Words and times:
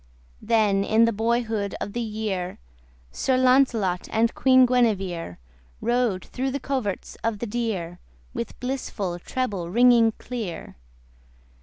Then, 0.41 0.83
in 0.83 1.05
the 1.05 1.13
boyhood 1.13 1.75
of 1.79 1.93
the 1.93 2.01
year, 2.01 2.57
Sir 3.11 3.37
Launcelot 3.37 4.07
and 4.09 4.33
Queen 4.33 4.65
Guinevere 4.65 5.37
Rode 5.79 6.25
thro' 6.25 6.49
the 6.49 6.59
coverts 6.59 7.15
of 7.23 7.37
the 7.37 7.45
deer, 7.45 7.99
With 8.33 8.59
blissful 8.59 9.19
treble 9.19 9.69
ringing 9.69 10.13
clear. 10.13 10.75